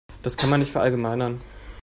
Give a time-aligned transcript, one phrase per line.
[0.23, 1.39] Das kann man nicht verallgemeinern.